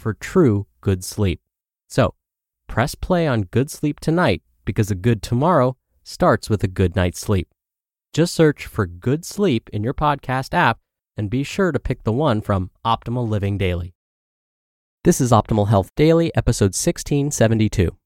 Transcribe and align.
for 0.00 0.14
true 0.14 0.66
good 0.80 1.04
sleep. 1.04 1.40
So, 1.88 2.14
press 2.66 2.94
play 2.94 3.26
on 3.26 3.42
good 3.42 3.70
sleep 3.70 4.00
tonight 4.00 4.42
because 4.64 4.90
a 4.90 4.94
good 4.94 5.22
tomorrow 5.22 5.76
starts 6.02 6.48
with 6.48 6.64
a 6.64 6.68
good 6.68 6.96
night's 6.96 7.20
sleep. 7.20 7.48
Just 8.12 8.34
search 8.34 8.66
for 8.66 8.86
good 8.86 9.24
sleep 9.24 9.68
in 9.72 9.84
your 9.84 9.94
podcast 9.94 10.54
app 10.54 10.78
and 11.16 11.28
be 11.28 11.44
sure 11.44 11.70
to 11.70 11.78
pick 11.78 12.02
the 12.02 12.12
one 12.12 12.40
from 12.40 12.70
Optimal 12.84 13.28
Living 13.28 13.58
Daily. 13.58 13.94
This 15.04 15.20
is 15.20 15.32
Optimal 15.32 15.68
Health 15.68 15.94
Daily, 15.94 16.34
episode 16.34 16.74
1672 16.74 17.96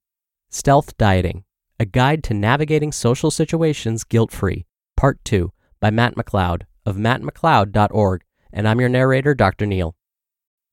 Stealth 0.50 0.96
Dieting 0.98 1.44
A 1.78 1.84
Guide 1.84 2.22
to 2.24 2.34
Navigating 2.34 2.92
Social 2.92 3.30
Situations 3.30 4.04
Guilt 4.04 4.32
Free, 4.32 4.66
Part 4.96 5.24
2, 5.24 5.52
by 5.80 5.90
Matt 5.90 6.16
McLeod 6.16 6.62
of 6.84 6.96
mattmcleod.org. 6.96 8.22
And 8.52 8.68
I'm 8.68 8.80
your 8.80 8.88
narrator, 8.88 9.34
Dr. 9.34 9.66
Neal. 9.66 9.96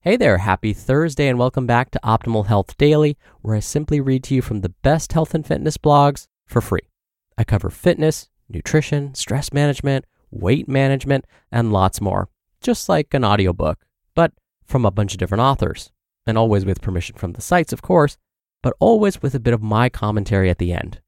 Hey 0.03 0.17
there, 0.17 0.39
happy 0.39 0.73
Thursday, 0.73 1.27
and 1.27 1.38
welcome 1.38 1.67
back 1.67 1.91
to 1.91 1.99
Optimal 2.03 2.47
Health 2.47 2.75
Daily, 2.75 3.19
where 3.44 3.55
I 3.55 3.59
simply 3.59 4.02
read 4.02 4.23
to 4.23 4.33
you 4.33 4.41
from 4.41 4.61
the 4.61 4.73
best 4.81 5.13
health 5.13 5.35
and 5.35 5.45
fitness 5.45 5.77
blogs 5.77 6.25
for 6.47 6.59
free. 6.59 6.89
I 7.38 7.44
cover 7.44 7.69
fitness, 7.69 8.27
nutrition, 8.49 9.13
stress 9.13 9.53
management, 9.53 10.05
weight 10.31 10.67
management, 10.67 11.25
and 11.51 11.72
lots 11.72 12.01
more, 12.01 12.29
just 12.62 12.89
like 12.89 13.13
an 13.13 13.23
audiobook, 13.23 13.85
but 14.16 14.31
from 14.66 14.85
a 14.85 14.91
bunch 14.91 15.13
of 15.13 15.19
different 15.19 15.44
authors, 15.44 15.91
and 16.25 16.35
always 16.35 16.66
with 16.66 16.81
permission 16.81 17.16
from 17.16 17.33
the 17.33 17.41
sites, 17.41 17.72
of 17.72 17.83
course, 17.83 18.18
but 18.63 18.73
always 18.79 19.22
with 19.22 19.35
a 19.35 19.39
bit 19.39 19.53
of 19.53 19.62
my 19.62 19.88
commentary 19.88 20.50
at 20.50 20.57
the 20.57 20.73
end. 20.73 21.00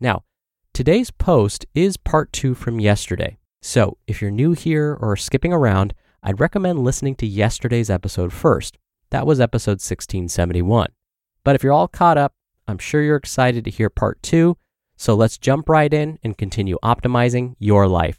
Now, 0.00 0.24
today's 0.72 1.10
post 1.10 1.66
is 1.74 1.98
part 1.98 2.32
two 2.32 2.54
from 2.54 2.80
yesterday. 2.80 3.36
So 3.60 3.98
if 4.06 4.22
you're 4.22 4.30
new 4.30 4.52
here 4.52 4.96
or 4.98 5.16
skipping 5.16 5.52
around, 5.52 5.92
I'd 6.22 6.40
recommend 6.40 6.84
listening 6.84 7.14
to 7.16 7.26
yesterday's 7.26 7.90
episode 7.90 8.32
first. 8.32 8.76
That 9.10 9.26
was 9.26 9.40
episode 9.40 9.80
1671. 9.80 10.88
But 11.44 11.54
if 11.54 11.62
you're 11.62 11.72
all 11.72 11.88
caught 11.88 12.18
up, 12.18 12.34
I'm 12.66 12.78
sure 12.78 13.02
you're 13.02 13.16
excited 13.16 13.64
to 13.64 13.70
hear 13.70 13.88
part 13.88 14.22
two. 14.22 14.56
So 14.96 15.14
let's 15.14 15.38
jump 15.38 15.68
right 15.68 15.92
in 15.92 16.18
and 16.22 16.36
continue 16.36 16.76
optimizing 16.82 17.54
your 17.58 17.86
life. 17.86 18.18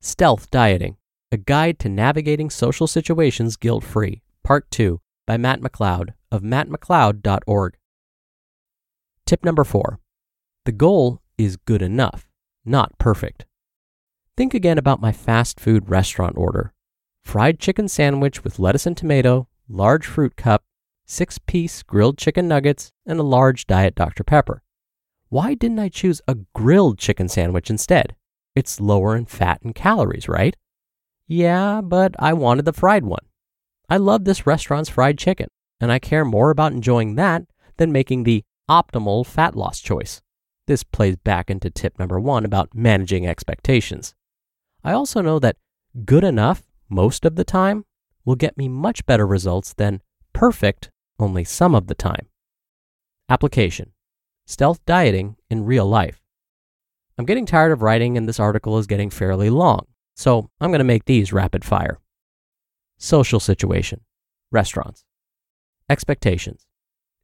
Stealth 0.00 0.50
Dieting 0.50 0.96
A 1.30 1.36
Guide 1.36 1.78
to 1.78 1.88
Navigating 1.88 2.50
Social 2.50 2.88
Situations 2.88 3.56
Guilt 3.56 3.84
Free, 3.84 4.22
Part 4.42 4.68
2 4.72 5.00
by 5.26 5.36
Matt 5.36 5.60
McLeod 5.60 6.14
of 6.32 6.42
mattmcleod.org. 6.42 7.76
Tip 9.24 9.44
number 9.44 9.62
four 9.62 10.00
The 10.64 10.72
goal 10.72 11.22
is 11.38 11.56
good 11.56 11.80
enough, 11.80 12.28
not 12.64 12.98
perfect. 12.98 13.46
Think 14.34 14.54
again 14.54 14.78
about 14.78 15.00
my 15.00 15.12
fast 15.12 15.60
food 15.60 15.90
restaurant 15.90 16.38
order 16.38 16.72
fried 17.22 17.60
chicken 17.60 17.86
sandwich 17.86 18.42
with 18.42 18.58
lettuce 18.58 18.86
and 18.86 18.96
tomato, 18.96 19.46
large 19.68 20.06
fruit 20.06 20.36
cup, 20.36 20.64
six 21.04 21.38
piece 21.38 21.82
grilled 21.82 22.16
chicken 22.18 22.48
nuggets, 22.48 22.92
and 23.06 23.20
a 23.20 23.22
large 23.22 23.66
Diet 23.66 23.94
Dr. 23.94 24.24
Pepper. 24.24 24.62
Why 25.28 25.54
didn't 25.54 25.78
I 25.78 25.88
choose 25.88 26.22
a 26.26 26.38
grilled 26.54 26.98
chicken 26.98 27.28
sandwich 27.28 27.68
instead? 27.68 28.16
It's 28.56 28.80
lower 28.80 29.14
in 29.16 29.26
fat 29.26 29.60
and 29.62 29.74
calories, 29.74 30.28
right? 30.28 30.56
Yeah, 31.28 31.80
but 31.82 32.14
I 32.18 32.32
wanted 32.32 32.64
the 32.64 32.72
fried 32.72 33.04
one. 33.04 33.26
I 33.88 33.98
love 33.98 34.24
this 34.24 34.46
restaurant's 34.46 34.90
fried 34.90 35.18
chicken, 35.18 35.48
and 35.78 35.92
I 35.92 35.98
care 35.98 36.24
more 36.24 36.50
about 36.50 36.72
enjoying 36.72 37.16
that 37.16 37.44
than 37.76 37.92
making 37.92 38.24
the 38.24 38.44
optimal 38.68 39.26
fat 39.26 39.54
loss 39.54 39.78
choice. 39.80 40.22
This 40.66 40.84
plays 40.84 41.16
back 41.16 41.50
into 41.50 41.70
tip 41.70 41.98
number 41.98 42.18
one 42.18 42.44
about 42.44 42.74
managing 42.74 43.26
expectations. 43.26 44.14
I 44.84 44.92
also 44.92 45.20
know 45.20 45.38
that 45.38 45.56
good 46.04 46.24
enough 46.24 46.62
most 46.88 47.24
of 47.24 47.36
the 47.36 47.44
time 47.44 47.84
will 48.24 48.34
get 48.34 48.56
me 48.56 48.68
much 48.68 49.06
better 49.06 49.26
results 49.26 49.72
than 49.74 50.02
perfect 50.32 50.90
only 51.18 51.44
some 51.44 51.74
of 51.74 51.86
the 51.86 51.94
time. 51.94 52.26
Application 53.28 53.92
Stealth 54.46 54.84
dieting 54.84 55.36
in 55.48 55.64
real 55.64 55.86
life. 55.86 56.20
I'm 57.16 57.24
getting 57.24 57.46
tired 57.46 57.72
of 57.72 57.82
writing, 57.82 58.16
and 58.16 58.28
this 58.28 58.40
article 58.40 58.78
is 58.78 58.86
getting 58.86 59.10
fairly 59.10 59.50
long, 59.50 59.86
so 60.16 60.50
I'm 60.60 60.70
going 60.70 60.78
to 60.78 60.84
make 60.84 61.04
these 61.04 61.32
rapid 61.32 61.64
fire. 61.64 61.98
Social 62.98 63.38
situation 63.38 64.00
Restaurants. 64.50 65.04
Expectations 65.88 66.66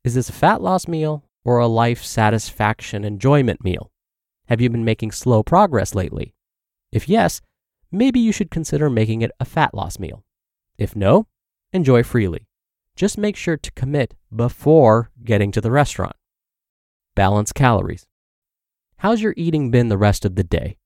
Is 0.05 0.15
this 0.15 0.29
a 0.29 0.33
fat 0.33 0.63
loss 0.63 0.87
meal 0.87 1.25
or 1.45 1.59
a 1.59 1.67
life 1.67 2.05
satisfaction 2.05 3.05
enjoyment 3.05 3.65
meal? 3.65 3.91
Have 4.47 4.61
you 4.61 4.71
been 4.71 4.85
making 4.85 5.11
slow 5.13 5.43
progress 5.43 5.95
lately? 5.95 6.35
If 6.93 7.09
yes, 7.09 7.41
maybe 7.91 8.21
you 8.21 8.33
should 8.33 8.51
consider 8.51 8.91
making 8.91 9.23
it 9.23 9.31
a 9.41 9.45
fat 9.45 9.75
loss 9.75 9.99
meal. 9.99 10.25
If 10.77 10.95
no, 10.95 11.27
enjoy 11.73 12.03
freely. 12.03 12.47
Just 12.97 13.19
make 13.19 13.37
sure 13.37 13.57
to 13.57 13.71
commit 13.73 14.15
before 14.35 15.11
getting 15.25 15.53
to 15.53 15.61
the 15.61 15.71
restaurant. 15.71 16.17
Balance 17.15 17.53
calories. 17.53 18.07
How's 18.99 19.21
your 19.21 19.35
eating 19.37 19.71
been 19.71 19.89
the 19.89 19.99
rest 19.99 20.25
of 20.25 20.35
the 20.35 20.45
day? 20.45 20.77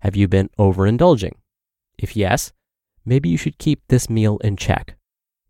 Have 0.00 0.16
you 0.16 0.28
been 0.28 0.50
overindulging? 0.58 1.32
If 1.98 2.16
yes, 2.16 2.52
maybe 3.04 3.28
you 3.28 3.38
should 3.38 3.58
keep 3.58 3.80
this 3.88 4.10
meal 4.10 4.38
in 4.44 4.56
check. 4.56 4.96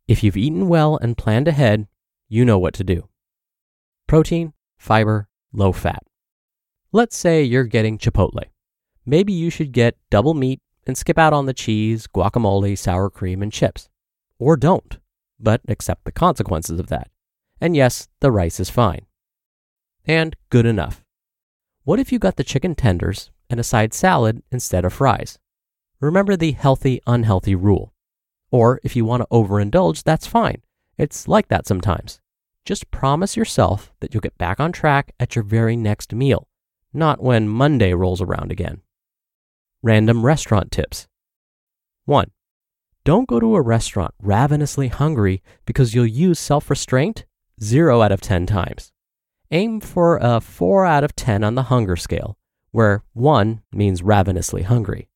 If 0.06 0.22
you've 0.22 0.36
eaten 0.36 0.68
well 0.68 0.96
and 0.96 1.16
planned 1.18 1.48
ahead, 1.48 1.88
you 2.28 2.44
know 2.44 2.58
what 2.58 2.74
to 2.74 2.84
do. 2.84 3.08
Protein, 4.06 4.52
fiber, 4.76 5.28
low 5.52 5.72
fat. 5.72 6.02
Let's 6.92 7.16
say 7.16 7.42
you're 7.42 7.64
getting 7.64 7.98
Chipotle. 7.98 8.44
Maybe 9.04 9.32
you 9.32 9.50
should 9.50 9.72
get 9.72 9.98
double 10.10 10.34
meat 10.34 10.60
and 10.86 10.96
skip 10.96 11.18
out 11.18 11.32
on 11.32 11.46
the 11.46 11.54
cheese, 11.54 12.06
guacamole, 12.06 12.76
sour 12.76 13.10
cream, 13.10 13.42
and 13.42 13.52
chips. 13.52 13.88
Or 14.38 14.56
don't, 14.56 14.98
but 15.38 15.60
accept 15.68 16.04
the 16.04 16.12
consequences 16.12 16.78
of 16.78 16.88
that. 16.88 17.08
And 17.60 17.76
yes, 17.76 18.08
the 18.20 18.30
rice 18.30 18.60
is 18.60 18.70
fine. 18.70 19.06
And 20.04 20.36
good 20.50 20.66
enough. 20.66 21.04
What 21.84 21.98
if 22.00 22.12
you 22.12 22.18
got 22.18 22.36
the 22.36 22.44
chicken 22.44 22.74
tenders 22.74 23.30
and 23.48 23.60
a 23.60 23.64
side 23.64 23.94
salad 23.94 24.42
instead 24.50 24.84
of 24.84 24.92
fries? 24.92 25.38
Remember 26.00 26.36
the 26.36 26.52
healthy, 26.52 27.00
unhealthy 27.06 27.54
rule. 27.54 27.92
Or 28.50 28.80
if 28.82 28.94
you 28.94 29.04
want 29.04 29.22
to 29.22 29.28
overindulge, 29.28 30.02
that's 30.02 30.26
fine. 30.26 30.62
It's 30.98 31.26
like 31.26 31.48
that 31.48 31.66
sometimes. 31.66 32.20
Just 32.64 32.90
promise 32.90 33.36
yourself 33.36 33.92
that 34.00 34.14
you'll 34.14 34.20
get 34.20 34.38
back 34.38 34.60
on 34.60 34.72
track 34.72 35.12
at 35.18 35.34
your 35.34 35.42
very 35.42 35.76
next 35.76 36.14
meal, 36.14 36.48
not 36.92 37.22
when 37.22 37.48
Monday 37.48 37.92
rolls 37.92 38.22
around 38.22 38.50
again. 38.50 38.80
Random 39.84 40.24
restaurant 40.24 40.72
tips. 40.72 41.06
1. 42.06 42.30
Don't 43.04 43.28
go 43.28 43.38
to 43.38 43.54
a 43.54 43.60
restaurant 43.60 44.14
ravenously 44.18 44.88
hungry 44.88 45.42
because 45.66 45.94
you'll 45.94 46.06
use 46.06 46.38
self 46.38 46.70
restraint 46.70 47.26
0 47.62 48.00
out 48.00 48.10
of 48.10 48.22
10 48.22 48.46
times. 48.46 48.92
Aim 49.50 49.80
for 49.80 50.16
a 50.22 50.40
4 50.40 50.86
out 50.86 51.04
of 51.04 51.14
10 51.14 51.44
on 51.44 51.54
the 51.54 51.64
hunger 51.64 51.96
scale, 51.96 52.38
where 52.70 53.04
1 53.12 53.60
means 53.72 54.02
ravenously 54.02 54.62
hungry. 54.62 55.10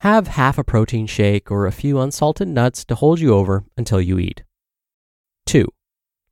Have 0.00 0.28
half 0.28 0.56
a 0.56 0.64
protein 0.64 1.06
shake 1.06 1.50
or 1.50 1.66
a 1.66 1.70
few 1.70 2.00
unsalted 2.00 2.48
nuts 2.48 2.86
to 2.86 2.94
hold 2.94 3.20
you 3.20 3.34
over 3.34 3.64
until 3.76 4.00
you 4.00 4.18
eat. 4.18 4.42
2. 5.44 5.68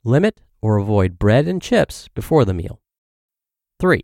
Limit 0.03 0.41
or 0.63 0.77
avoid 0.77 1.19
bread 1.19 1.47
and 1.47 1.61
chips 1.61 2.07
before 2.15 2.43
the 2.43 2.55
meal. 2.55 2.81
3. 3.79 4.03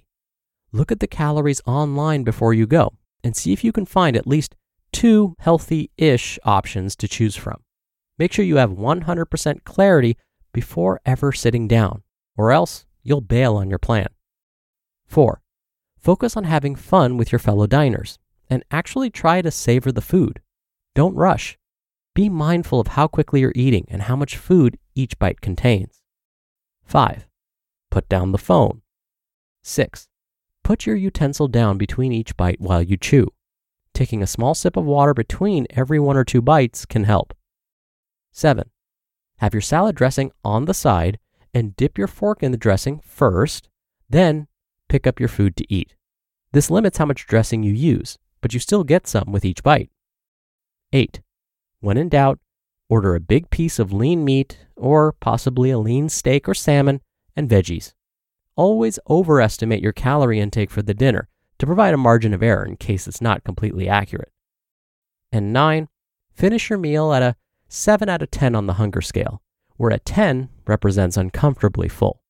Look 0.71 0.91
at 0.91 0.99
the 0.99 1.07
calories 1.07 1.61
online 1.65 2.23
before 2.23 2.53
you 2.53 2.67
go 2.67 2.93
and 3.23 3.35
see 3.35 3.53
if 3.53 3.63
you 3.63 3.71
can 3.71 3.85
find 3.85 4.15
at 4.15 4.27
least 4.27 4.55
two 4.91 5.35
healthy 5.39 5.89
ish 5.97 6.37
options 6.43 6.95
to 6.97 7.07
choose 7.07 7.35
from. 7.35 7.61
Make 8.17 8.31
sure 8.31 8.45
you 8.45 8.57
have 8.57 8.71
100% 8.71 9.63
clarity 9.63 10.17
before 10.53 11.01
ever 11.05 11.31
sitting 11.31 11.67
down, 11.67 12.03
or 12.37 12.51
else 12.51 12.85
you'll 13.01 13.21
bail 13.21 13.55
on 13.55 13.69
your 13.69 13.79
plan. 13.79 14.07
4. 15.07 15.41
Focus 15.99 16.37
on 16.37 16.43
having 16.43 16.75
fun 16.75 17.17
with 17.17 17.31
your 17.31 17.39
fellow 17.39 17.65
diners 17.65 18.19
and 18.49 18.63
actually 18.71 19.09
try 19.09 19.41
to 19.41 19.51
savor 19.51 19.91
the 19.91 20.01
food. 20.01 20.41
Don't 20.95 21.15
rush. 21.15 21.57
Be 22.13 22.29
mindful 22.29 22.79
of 22.79 22.87
how 22.87 23.07
quickly 23.07 23.39
you're 23.39 23.53
eating 23.55 23.87
and 23.89 24.03
how 24.03 24.15
much 24.15 24.37
food 24.37 24.77
each 24.93 25.17
bite 25.17 25.41
contains. 25.41 26.01
5. 26.85 27.27
Put 27.89 28.07
down 28.07 28.31
the 28.31 28.37
phone. 28.37 28.81
6. 29.63 30.07
Put 30.63 30.85
your 30.85 30.95
utensil 30.95 31.49
down 31.49 31.77
between 31.77 32.13
each 32.13 32.37
bite 32.37 32.61
while 32.61 32.81
you 32.81 32.95
chew. 32.95 33.27
Taking 33.93 34.23
a 34.23 34.27
small 34.27 34.55
sip 34.55 34.77
of 34.77 34.85
water 34.85 35.13
between 35.13 35.67
every 35.71 35.99
one 35.99 36.15
or 36.15 36.23
two 36.23 36.41
bites 36.41 36.85
can 36.85 37.03
help. 37.03 37.33
7. 38.31 38.69
Have 39.37 39.53
your 39.53 39.61
salad 39.61 39.95
dressing 39.95 40.31
on 40.43 40.65
the 40.65 40.73
side 40.73 41.19
and 41.53 41.75
dip 41.75 41.97
your 41.97 42.07
fork 42.07 42.41
in 42.41 42.51
the 42.51 42.57
dressing 42.57 43.01
first, 43.03 43.67
then 44.09 44.47
pick 44.87 45.05
up 45.05 45.19
your 45.19 45.29
food 45.29 45.55
to 45.57 45.73
eat. 45.73 45.95
This 46.53 46.71
limits 46.71 46.97
how 46.97 47.05
much 47.05 47.27
dressing 47.27 47.61
you 47.61 47.73
use, 47.73 48.17
but 48.41 48.53
you 48.53 48.59
still 48.59 48.83
get 48.83 49.05
some 49.05 49.31
with 49.31 49.43
each 49.43 49.63
bite. 49.63 49.89
8. 50.93 51.21
When 51.81 51.97
in 51.97 52.07
doubt, 52.07 52.39
order 52.87 53.15
a 53.15 53.19
big 53.19 53.49
piece 53.49 53.79
of 53.79 53.91
lean 53.91 54.23
meat 54.23 54.65
or 54.77 55.11
possibly 55.11 55.71
a 55.71 55.77
lean 55.77 56.07
steak 56.07 56.47
or 56.47 56.53
salmon 56.53 57.01
and 57.35 57.49
veggies. 57.49 57.93
Always 58.55 58.99
overestimate 59.09 59.81
your 59.81 59.93
calorie 59.93 60.39
intake 60.39 60.69
for 60.69 60.81
the 60.81 60.93
dinner 60.93 61.29
to 61.57 61.65
provide 61.65 61.93
a 61.93 61.97
margin 61.97 62.33
of 62.33 62.43
error 62.43 62.65
in 62.65 62.75
case 62.77 63.07
it's 63.07 63.21
not 63.21 63.43
completely 63.43 63.89
accurate. 63.89 64.31
And 65.31 65.51
9. 65.51 65.87
Finish 66.33 66.69
your 66.69 66.79
meal 66.79 67.13
at 67.13 67.23
a 67.23 67.35
7 67.67 68.07
out 68.09 68.21
of 68.21 68.29
10 68.29 68.55
on 68.55 68.67
the 68.67 68.73
hunger 68.73 69.01
scale, 69.01 69.41
where 69.77 69.91
a 69.91 69.99
10 69.99 70.49
represents 70.67 71.17
uncomfortably 71.17 71.89
full. 71.89 72.21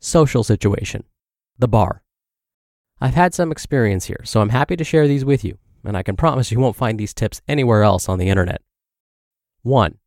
Social 0.00 0.42
situation 0.42 1.04
the 1.58 1.68
bar. 1.68 2.02
I've 3.00 3.14
had 3.14 3.34
some 3.34 3.50
experience 3.50 4.06
here, 4.06 4.20
so 4.24 4.40
I'm 4.40 4.50
happy 4.50 4.76
to 4.76 4.84
share 4.84 5.08
these 5.08 5.24
with 5.24 5.44
you, 5.44 5.58
and 5.84 5.96
I 5.96 6.02
can 6.02 6.16
promise 6.16 6.50
you 6.50 6.60
won't 6.60 6.76
find 6.76 6.98
these 6.98 7.14
tips 7.14 7.40
anywhere 7.48 7.82
else 7.82 8.08
on 8.08 8.18
the 8.18 8.28
internet. 8.28 8.62
1. 9.62 9.98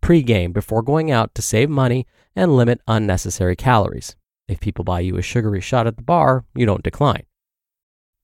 Pre-game 0.00 0.52
before 0.52 0.82
going 0.82 1.10
out 1.10 1.34
to 1.34 1.42
save 1.42 1.70
money 1.70 2.06
and 2.34 2.56
limit 2.56 2.80
unnecessary 2.86 3.56
calories. 3.56 4.16
If 4.50 4.58
people 4.58 4.84
buy 4.84 4.98
you 4.98 5.16
a 5.16 5.22
sugary 5.22 5.60
shot 5.60 5.86
at 5.86 5.96
the 5.96 6.02
bar, 6.02 6.44
you 6.56 6.66
don't 6.66 6.82
decline. 6.82 7.22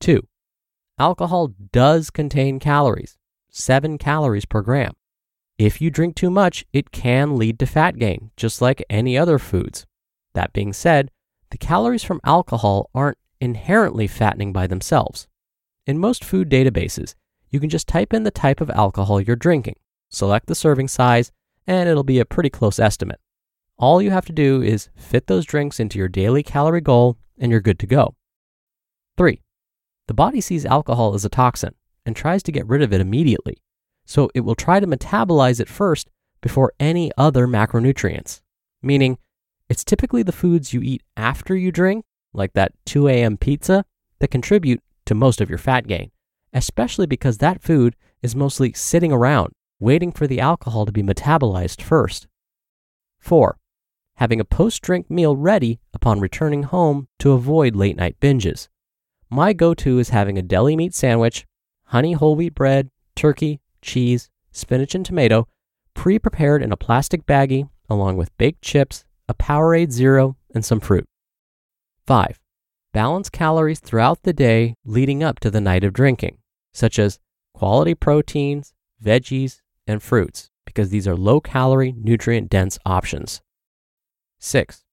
2. 0.00 0.26
Alcohol 0.98 1.52
does 1.70 2.10
contain 2.10 2.58
calories, 2.58 3.16
7 3.50 3.96
calories 3.96 4.44
per 4.44 4.60
gram. 4.60 4.94
If 5.56 5.80
you 5.80 5.88
drink 5.88 6.16
too 6.16 6.30
much, 6.30 6.66
it 6.72 6.90
can 6.90 7.36
lead 7.36 7.60
to 7.60 7.66
fat 7.66 7.96
gain, 7.96 8.32
just 8.36 8.60
like 8.60 8.84
any 8.90 9.16
other 9.16 9.38
foods. 9.38 9.86
That 10.34 10.52
being 10.52 10.72
said, 10.72 11.12
the 11.50 11.58
calories 11.58 12.02
from 12.02 12.20
alcohol 12.24 12.90
aren't 12.92 13.18
inherently 13.40 14.08
fattening 14.08 14.52
by 14.52 14.66
themselves. 14.66 15.28
In 15.86 15.96
most 15.96 16.24
food 16.24 16.50
databases, 16.50 17.14
you 17.50 17.60
can 17.60 17.70
just 17.70 17.86
type 17.86 18.12
in 18.12 18.24
the 18.24 18.32
type 18.32 18.60
of 18.60 18.70
alcohol 18.70 19.20
you're 19.20 19.36
drinking, 19.36 19.76
select 20.10 20.48
the 20.48 20.56
serving 20.56 20.88
size, 20.88 21.30
and 21.68 21.88
it'll 21.88 22.02
be 22.02 22.18
a 22.18 22.24
pretty 22.24 22.50
close 22.50 22.80
estimate. 22.80 23.20
All 23.78 24.00
you 24.00 24.10
have 24.10 24.24
to 24.26 24.32
do 24.32 24.62
is 24.62 24.88
fit 24.96 25.26
those 25.26 25.44
drinks 25.44 25.78
into 25.78 25.98
your 25.98 26.08
daily 26.08 26.42
calorie 26.42 26.80
goal, 26.80 27.18
and 27.38 27.50
you're 27.50 27.60
good 27.60 27.78
to 27.80 27.86
go. 27.86 28.14
3. 29.18 29.42
The 30.08 30.14
body 30.14 30.40
sees 30.40 30.64
alcohol 30.64 31.12
as 31.12 31.26
a 31.26 31.28
toxin 31.28 31.74
and 32.06 32.16
tries 32.16 32.42
to 32.44 32.52
get 32.52 32.66
rid 32.66 32.80
of 32.80 32.94
it 32.94 33.02
immediately, 33.02 33.58
so 34.06 34.30
it 34.34 34.40
will 34.40 34.54
try 34.54 34.80
to 34.80 34.86
metabolize 34.86 35.60
it 35.60 35.68
first 35.68 36.08
before 36.40 36.72
any 36.80 37.10
other 37.18 37.46
macronutrients, 37.46 38.40
meaning 38.82 39.18
it's 39.68 39.84
typically 39.84 40.22
the 40.22 40.32
foods 40.32 40.72
you 40.72 40.80
eat 40.80 41.02
after 41.16 41.54
you 41.54 41.70
drink, 41.70 42.06
like 42.32 42.54
that 42.54 42.72
2 42.86 43.08
a.m. 43.08 43.36
pizza, 43.36 43.84
that 44.20 44.28
contribute 44.28 44.82
to 45.04 45.14
most 45.14 45.42
of 45.42 45.50
your 45.50 45.58
fat 45.58 45.86
gain, 45.86 46.10
especially 46.54 47.06
because 47.06 47.38
that 47.38 47.60
food 47.60 47.94
is 48.22 48.34
mostly 48.34 48.72
sitting 48.72 49.12
around 49.12 49.52
waiting 49.80 50.12
for 50.12 50.26
the 50.26 50.40
alcohol 50.40 50.86
to 50.86 50.92
be 50.92 51.02
metabolized 51.02 51.82
first. 51.82 52.26
4. 53.18 53.58
Having 54.16 54.40
a 54.40 54.44
post 54.44 54.82
drink 54.82 55.10
meal 55.10 55.36
ready 55.36 55.80
upon 55.94 56.20
returning 56.20 56.64
home 56.64 57.08
to 57.18 57.32
avoid 57.32 57.74
late 57.74 57.96
night 57.96 58.18
binges. 58.20 58.68
My 59.30 59.52
go 59.52 59.74
to 59.74 59.98
is 59.98 60.10
having 60.10 60.38
a 60.38 60.42
deli 60.42 60.76
meat 60.76 60.94
sandwich, 60.94 61.46
honey 61.84 62.12
whole 62.12 62.36
wheat 62.36 62.54
bread, 62.54 62.90
turkey, 63.14 63.60
cheese, 63.80 64.30
spinach, 64.52 64.94
and 64.94 65.04
tomato 65.04 65.48
pre 65.94 66.18
prepared 66.18 66.62
in 66.62 66.72
a 66.72 66.76
plastic 66.76 67.26
baggie 67.26 67.68
along 67.88 68.16
with 68.16 68.36
baked 68.38 68.62
chips 68.62 69.04
a 69.28 69.34
Powerade 69.34 69.90
Zero, 69.90 70.36
and 70.54 70.64
some 70.64 70.80
fruit. 70.80 71.06
5. 72.06 72.38
Balance 72.92 73.28
calories 73.28 73.80
throughout 73.80 74.22
the 74.22 74.32
day 74.32 74.74
leading 74.84 75.22
up 75.22 75.40
to 75.40 75.50
the 75.50 75.60
night 75.60 75.84
of 75.84 75.92
drinking, 75.92 76.38
such 76.72 76.98
as 76.98 77.18
quality 77.52 77.94
proteins, 77.94 78.72
veggies, 79.02 79.60
and 79.86 80.02
fruits, 80.02 80.50
because 80.64 80.90
these 80.90 81.08
are 81.08 81.16
low 81.16 81.40
calorie, 81.40 81.94
nutrient 81.96 82.48
dense 82.48 82.78
options. 82.86 83.42
6. 84.38 84.84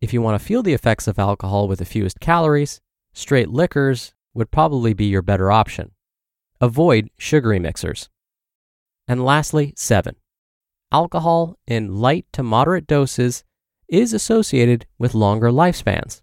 If 0.00 0.12
you 0.12 0.22
want 0.22 0.40
to 0.40 0.44
feel 0.44 0.62
the 0.62 0.74
effects 0.74 1.08
of 1.08 1.18
alcohol 1.18 1.66
with 1.68 1.80
the 1.80 1.84
fewest 1.84 2.20
calories, 2.20 2.80
straight 3.12 3.48
liquors 3.48 4.14
would 4.34 4.50
probably 4.50 4.94
be 4.94 5.06
your 5.06 5.22
better 5.22 5.50
option. 5.50 5.92
Avoid 6.60 7.10
sugary 7.18 7.58
mixers. 7.58 8.08
And 9.06 9.24
lastly, 9.24 9.72
7. 9.76 10.16
Alcohol 10.92 11.58
in 11.66 11.96
light 11.96 12.26
to 12.32 12.42
moderate 12.42 12.86
doses 12.86 13.44
is 13.88 14.12
associated 14.12 14.86
with 14.98 15.14
longer 15.14 15.50
lifespans. 15.50 16.22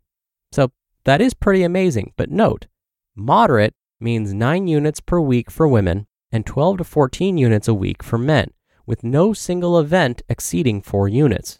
So 0.52 0.72
that 1.04 1.22
is 1.22 1.34
pretty 1.34 1.64
amazing, 1.64 2.14
but 2.16 2.30
note, 2.30 2.68
moderate 3.16 3.74
means 4.00 4.34
9 4.34 4.68
units 4.68 5.00
per 5.00 5.20
week 5.20 5.50
for 5.50 5.68
women 5.68 6.08
and 6.32 6.46
12 6.46 6.80
to 6.80 6.84
14 6.84 7.38
units 7.38 7.68
a 7.68 7.74
week 7.74 8.04
for 8.04 8.18
men, 8.18 8.52
with 8.86 9.04
no 9.04 9.34
single 9.34 9.80
event 9.80 10.22
exceeding 10.30 10.82
4 10.82 11.08
units. 11.08 11.60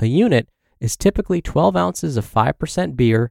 A 0.00 0.06
unit 0.06 0.48
is 0.80 0.96
typically 0.96 1.40
12 1.40 1.76
ounces 1.76 2.16
of 2.16 2.30
5% 2.30 2.96
beer, 2.96 3.30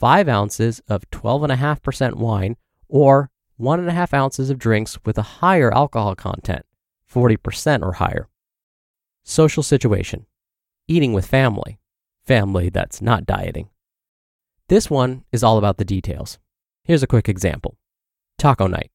5 0.00 0.28
ounces 0.28 0.80
of 0.88 1.08
12.5% 1.10 2.14
wine, 2.14 2.56
or 2.88 3.30
1.5 3.60 4.14
ounces 4.14 4.50
of 4.50 4.58
drinks 4.58 4.98
with 5.04 5.18
a 5.18 5.22
higher 5.40 5.72
alcohol 5.72 6.14
content, 6.14 6.64
40% 7.12 7.82
or 7.82 7.92
higher. 7.92 8.28
Social 9.24 9.62
situation 9.62 10.26
eating 10.88 11.12
with 11.12 11.26
family, 11.26 11.78
family 12.24 12.68
that's 12.68 13.00
not 13.00 13.24
dieting. 13.24 13.68
This 14.68 14.90
one 14.90 15.24
is 15.32 15.42
all 15.42 15.58
about 15.58 15.78
the 15.78 15.84
details. 15.84 16.38
Here's 16.84 17.02
a 17.02 17.06
quick 17.06 17.28
example 17.28 17.76
Taco 18.38 18.66
night. 18.66 18.90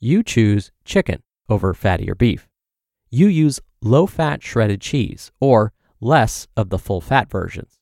You 0.00 0.22
choose 0.22 0.70
chicken 0.84 1.22
over 1.48 1.72
fattier 1.72 2.16
beef. 2.16 2.48
You 3.10 3.28
use 3.28 3.60
low 3.80 4.06
fat 4.06 4.42
shredded 4.42 4.80
cheese 4.80 5.32
or 5.40 5.72
less 6.04 6.46
of 6.56 6.68
the 6.68 6.78
full 6.78 7.00
fat 7.00 7.30
versions. 7.30 7.78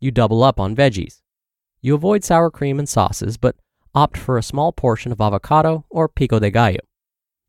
You 0.00 0.10
double 0.10 0.42
up 0.42 0.58
on 0.58 0.74
veggies. 0.74 1.20
You 1.80 1.94
avoid 1.94 2.24
sour 2.24 2.50
cream 2.50 2.78
and 2.78 2.88
sauces, 2.88 3.36
but 3.36 3.56
opt 3.94 4.16
for 4.16 4.38
a 4.38 4.42
small 4.42 4.72
portion 4.72 5.12
of 5.12 5.20
avocado 5.20 5.84
or 5.90 6.08
pico 6.08 6.38
de 6.38 6.50
gallo. 6.50 6.80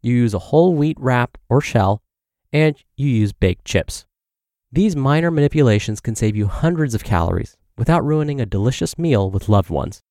You 0.02 0.16
use 0.16 0.34
a 0.34 0.40
whole 0.40 0.76
wheat 0.76 0.98
wrap 1.00 1.38
or 1.50 1.62
shell, 1.62 2.02
and 2.52 2.76
you 2.96 3.08
use 3.08 3.34
baked 3.34 3.66
chips. 3.66 4.06
These 4.72 4.96
minor 4.96 5.32
manipulations 5.32 6.00
can 6.00 6.16
save 6.16 6.36
you 6.36 6.48
hundreds 6.48 6.94
of 6.94 7.04
calories 7.04 7.58
without 7.78 8.06
ruining 8.06 8.40
a 8.40 8.46
delicious 8.46 8.98
meal 8.98 9.32
with 9.32 9.50
loved 9.50 9.70
ones. 9.70 10.02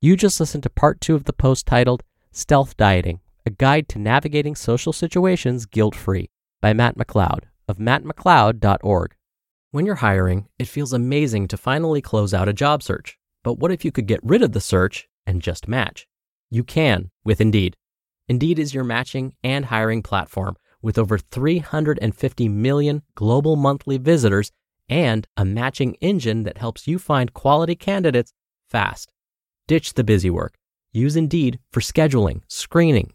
You 0.00 0.16
just 0.16 0.40
listened 0.40 0.62
to 0.64 0.70
part 0.70 1.00
two 1.00 1.14
of 1.14 1.24
the 1.24 1.32
post 1.32 1.66
titled 1.66 2.02
Stealth 2.32 2.76
Dieting 2.76 3.20
A 3.44 3.50
Guide 3.50 3.88
to 3.88 3.98
Navigating 3.98 4.54
Social 4.54 4.92
Situations 4.92 5.66
Guilt 5.66 5.96
Free 5.96 6.30
by 6.60 6.72
Matt 6.72 6.96
McLeod 6.96 7.40
of 7.66 7.78
mattmcleod.org. 7.78 9.16
When 9.72 9.84
you're 9.84 9.96
hiring, 9.96 10.46
it 10.60 10.68
feels 10.68 10.92
amazing 10.92 11.48
to 11.48 11.56
finally 11.56 12.00
close 12.00 12.32
out 12.32 12.48
a 12.48 12.52
job 12.52 12.84
search. 12.84 13.18
But 13.42 13.54
what 13.54 13.72
if 13.72 13.84
you 13.84 13.90
could 13.90 14.06
get 14.06 14.20
rid 14.22 14.42
of 14.42 14.52
the 14.52 14.60
search 14.60 15.08
and 15.26 15.42
just 15.42 15.66
match? 15.66 16.06
You 16.50 16.62
can 16.62 17.10
with 17.24 17.40
Indeed. 17.40 17.76
Indeed 18.28 18.60
is 18.60 18.74
your 18.74 18.84
matching 18.84 19.34
and 19.42 19.64
hiring 19.64 20.02
platform 20.04 20.56
with 20.80 20.96
over 20.96 21.18
350 21.18 22.48
million 22.48 23.02
global 23.16 23.56
monthly 23.56 23.98
visitors 23.98 24.52
and 24.88 25.26
a 25.36 25.44
matching 25.44 25.94
engine 25.94 26.44
that 26.44 26.58
helps 26.58 26.86
you 26.86 26.96
find 26.96 27.34
quality 27.34 27.74
candidates 27.74 28.32
fast. 28.68 29.12
Ditch 29.66 29.94
the 29.94 30.04
busy 30.04 30.30
work. 30.30 30.54
Use 30.92 31.16
Indeed 31.16 31.58
for 31.72 31.80
scheduling, 31.80 32.42
screening, 32.46 33.14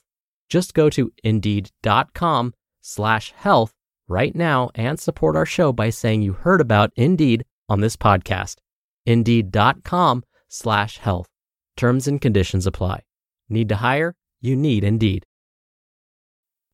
Just 0.51 0.73
go 0.73 0.89
to 0.89 1.09
indeed.com 1.23 2.53
slash 2.81 3.31
health 3.31 3.73
right 4.09 4.35
now 4.35 4.69
and 4.75 4.99
support 4.99 5.37
our 5.37 5.45
show 5.45 5.71
by 5.71 5.89
saying 5.89 6.23
you 6.23 6.33
heard 6.33 6.59
about 6.59 6.91
Indeed 6.97 7.45
on 7.69 7.79
this 7.79 7.95
podcast. 7.95 8.57
Indeed.com 9.05 10.25
slash 10.49 10.97
health. 10.97 11.29
Terms 11.77 12.05
and 12.05 12.19
conditions 12.19 12.67
apply. 12.67 13.03
Need 13.47 13.69
to 13.69 13.77
hire? 13.77 14.17
You 14.41 14.57
need 14.57 14.83
Indeed. 14.83 15.25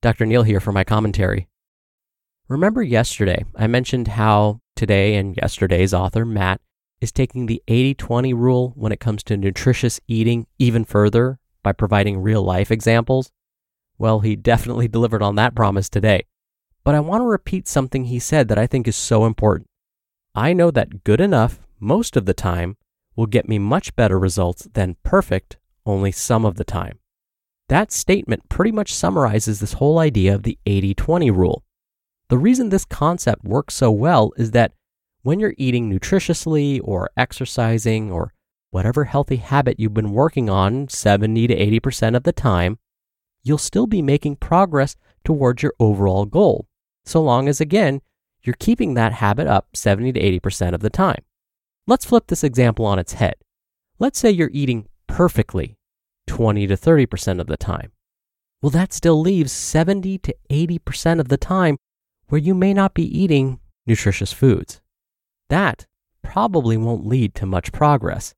Dr. 0.01 0.25
Neal 0.25 0.41
here 0.41 0.59
for 0.59 0.71
my 0.71 0.83
commentary. 0.83 1.47
Remember 2.47 2.81
yesterday, 2.81 3.45
I 3.55 3.67
mentioned 3.67 4.07
how 4.07 4.59
today 4.75 5.17
and 5.17 5.37
yesterday's 5.37 5.93
author, 5.93 6.25
Matt, 6.25 6.61
is 6.99 7.11
taking 7.11 7.45
the 7.45 7.61
80 7.67 7.93
20 7.93 8.33
rule 8.33 8.73
when 8.75 8.91
it 8.91 8.99
comes 8.99 9.21
to 9.25 9.37
nutritious 9.37 9.99
eating 10.07 10.47
even 10.57 10.83
further 10.83 11.37
by 11.61 11.73
providing 11.73 12.17
real 12.17 12.41
life 12.41 12.71
examples? 12.71 13.31
Well, 13.97 14.19
he 14.19 14.35
definitely 14.35 14.87
delivered 14.87 15.23
on 15.23 15.35
that 15.35 15.55
promise 15.55 15.89
today. 15.89 16.25
But 16.83 16.95
I 16.95 16.99
want 16.99 17.21
to 17.21 17.25
repeat 17.25 17.67
something 17.67 18.05
he 18.05 18.19
said 18.19 18.47
that 18.47 18.57
I 18.57 18.67
think 18.67 18.87
is 18.87 18.95
so 18.95 19.25
important. 19.25 19.67
I 20.35 20.53
know 20.53 20.71
that 20.71 21.03
good 21.03 21.19
enough 21.19 21.59
most 21.79 22.15
of 22.15 22.25
the 22.25 22.33
time 22.33 22.77
will 23.15 23.25
get 23.25 23.49
me 23.49 23.59
much 23.59 23.95
better 23.95 24.19
results 24.19 24.67
than 24.73 24.97
perfect 25.03 25.57
only 25.85 26.11
some 26.11 26.45
of 26.45 26.55
the 26.55 26.63
time. 26.63 26.99
That 27.69 27.91
statement 27.91 28.47
pretty 28.47 28.71
much 28.71 28.93
summarizes 28.93 29.59
this 29.59 29.73
whole 29.73 29.99
idea 29.99 30.33
of 30.33 30.43
the 30.43 30.57
80 30.65 30.93
20 30.93 31.31
rule. 31.31 31.63
The 32.29 32.37
reason 32.37 32.69
this 32.69 32.85
concept 32.85 33.43
works 33.43 33.73
so 33.73 33.91
well 33.91 34.31
is 34.37 34.51
that 34.51 34.73
when 35.23 35.39
you're 35.39 35.55
eating 35.57 35.89
nutritiously 35.89 36.79
or 36.83 37.09
exercising 37.17 38.11
or 38.11 38.33
whatever 38.69 39.05
healthy 39.05 39.37
habit 39.37 39.79
you've 39.79 39.93
been 39.93 40.11
working 40.11 40.49
on 40.49 40.87
70 40.87 41.47
to 41.47 41.55
80% 41.55 42.15
of 42.15 42.23
the 42.23 42.31
time, 42.31 42.79
you'll 43.47 43.57
still 43.57 43.87
be 43.87 44.01
making 44.01 44.35
progress 44.35 44.95
towards 45.23 45.63
your 45.63 45.73
overall 45.79 46.25
goal, 46.25 46.67
so 47.05 47.21
long 47.21 47.47
as, 47.47 47.61
again, 47.61 48.01
you're 48.43 48.55
keeping 48.59 48.93
that 48.93 49.13
habit 49.13 49.47
up 49.47 49.75
70 49.75 50.13
to 50.13 50.19
80% 50.19 50.73
of 50.73 50.81
the 50.81 50.89
time. 50.89 51.23
Let's 51.85 52.05
flip 52.05 52.27
this 52.27 52.43
example 52.43 52.85
on 52.85 52.99
its 52.99 53.13
head. 53.13 53.35
Let's 53.99 54.19
say 54.19 54.29
you're 54.29 54.49
eating 54.53 54.87
perfectly 55.07 55.77
20 56.27 56.67
to 56.67 56.75
30% 56.75 57.39
of 57.39 57.47
the 57.47 57.57
time. 57.57 57.91
Well, 58.61 58.69
that 58.71 58.93
still 58.93 59.19
leaves 59.19 59.51
70 59.51 60.17
to 60.19 60.35
80% 60.49 61.19
of 61.19 61.29
the 61.29 61.37
time 61.37 61.77
where 62.27 62.41
you 62.41 62.53
may 62.53 62.73
not 62.73 62.93
be 62.93 63.03
eating 63.03 63.59
nutritious 63.85 64.33
foods. 64.33 64.81
That 65.49 65.87
probably 66.21 66.75
won't 66.75 67.05
lead 67.05 67.35
to 67.35 67.45
much 67.45 67.71
progress. 67.71 68.33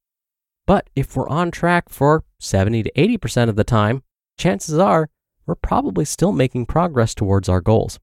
But 0.67 0.89
if 0.95 1.15
we're 1.15 1.27
on 1.27 1.49
track 1.49 1.89
for 1.89 2.23
70 2.39 2.83
to 2.83 2.91
80% 2.91 3.49
of 3.49 3.55
the 3.55 3.63
time, 3.63 4.03
chances 4.39 4.79
are 4.79 5.09
we're 5.45 5.55
probably 5.55 6.05
still 6.05 6.31
making 6.31 6.65
progress 6.65 7.13
towards 7.13 7.49
our 7.49 7.61
goals. 7.61 7.99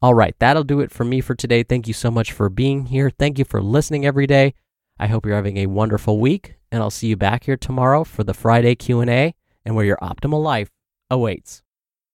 All 0.00 0.14
right, 0.14 0.34
that'll 0.38 0.64
do 0.64 0.80
it 0.80 0.90
for 0.90 1.04
me 1.04 1.20
for 1.20 1.34
today. 1.34 1.62
Thank 1.62 1.88
you 1.88 1.94
so 1.94 2.10
much 2.10 2.32
for 2.32 2.48
being 2.48 2.86
here. 2.86 3.10
Thank 3.10 3.38
you 3.38 3.44
for 3.44 3.62
listening 3.62 4.06
every 4.06 4.26
day. 4.26 4.54
I 4.98 5.08
hope 5.08 5.26
you're 5.26 5.34
having 5.34 5.56
a 5.56 5.66
wonderful 5.66 6.20
week, 6.20 6.54
and 6.70 6.82
I'll 6.82 6.90
see 6.90 7.08
you 7.08 7.16
back 7.16 7.44
here 7.44 7.56
tomorrow 7.56 8.04
for 8.04 8.22
the 8.22 8.34
Friday 8.34 8.74
Q&A 8.74 9.34
and 9.64 9.74
where 9.74 9.84
your 9.84 9.98
optimal 9.98 10.42
life 10.42 10.70
awaits. 11.10 11.63